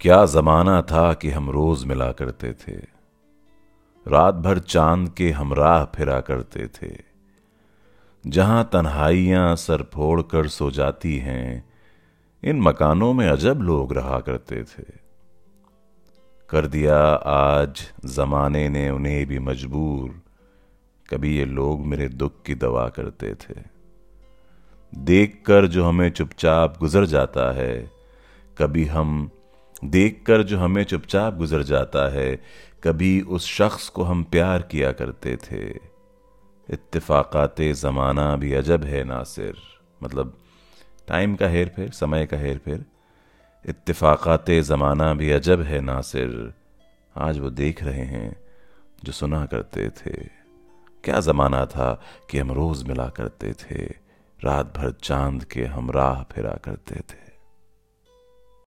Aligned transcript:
क्या 0.00 0.26
जमाना 0.26 0.82
था 0.82 1.14
कि 1.14 1.30
हम 1.30 1.50
रोज 1.50 1.84
मिला 1.84 2.12
करते 2.12 2.52
थे? 2.52 2.76
रात 4.08 4.34
भर 4.34 4.58
चाँद 4.58 5.10
के 5.10 5.30
हमराह 5.30 5.84
फिरा 5.84 6.20
करते 6.20 6.66
थे। 6.66 6.96
जहाँ 8.26 8.70
तन्हाइयाँ 8.72 9.56
सर 9.56 9.82
फोड़ 9.82 10.22
कर 10.22 10.48
सो 10.48 10.70
जाती 10.70 11.18
हैं, 11.18 11.70
इन 12.44 12.60
मकानों 12.60 13.12
में 13.12 13.28
अजब 13.28 13.60
लोग 13.60 13.92
रहा 13.92 14.20
करते 14.20 14.64
थे। 14.64 14.84
कर 16.50 16.66
दिया 16.66 16.98
आज 17.24 17.92
जमाने 18.04 18.68
ने 18.68 18.90
उन्हें 18.90 19.26
भी 19.26 19.38
मजबूर। 19.38 20.22
कभी 21.10 21.38
ये 21.38 21.44
लोग 21.44 21.86
मेरे 21.86 22.08
दुख 22.08 22.32
की 22.46 22.54
दवा 22.54 22.88
करते 22.88 23.34
थे। 23.34 23.60
देख 24.94 25.42
कर 25.46 25.66
जो 25.66 25.84
हमें 25.84 26.10
चुपचाप 26.10 26.78
गुजर 26.80 27.04
जाता 27.04 27.52
है, 27.52 27.90
कभी 28.58 28.84
हम 28.84 29.30
देख 29.84 30.24
कर 30.26 30.42
जो 30.42 30.58
हमें 30.58 30.84
चुपचाप 30.84 31.34
गुजर 31.34 31.62
जाता 31.62 32.12
है, 32.12 32.42
कभी 32.84 33.20
उस 33.20 33.46
शख्स 33.46 33.88
को 33.88 34.02
हम 34.02 34.24
प्यार 34.24 34.62
किया 34.62 34.92
करते 34.92 35.36
थे। 35.36 35.70
इत्तेफाकात 36.70 37.60
ज़माना 37.60 38.36
भी 38.36 38.52
अजब 38.52 38.84
है 38.84 39.04
नासिर। 39.04 39.54
मतलब 40.02 40.38
टाइम 41.08 41.36
का 41.36 41.48
हेर 41.48 41.68
फेर 41.68 41.90
समय 41.90 42.26
का 42.26 42.36
हेर 42.36 42.58
फेर 42.58 42.84
इत्तेफाकात 43.68 44.50
ज़माना 44.50 45.14
भी 45.14 45.30
अजब 45.30 45.62
है 45.62 45.80
नासिर। 45.80 46.54
आज 47.16 47.38
वो 47.38 47.50
देख 47.50 47.82
रहे 47.82 48.04
हैं 48.04 48.36
जो 49.04 49.12
सुना 49.12 49.46
करते 49.46 49.88
थे। 49.88 50.24
क्या 51.04 51.20
ज़माना 51.20 51.66
था 51.66 52.02
कि 52.30 52.38
हम 52.38 52.52
रोज़ 52.52 52.84
मिला 52.88 53.08
करते 53.08 53.52
थे। 53.52 53.84
रात 54.44 54.66
भर 54.76 54.92
चाँद 54.92 55.44
के 55.44 55.64
हम 55.64 55.90
राह 55.90 56.22
फिरा 56.22 56.58
करते 56.64 56.94
थे। 56.94 57.29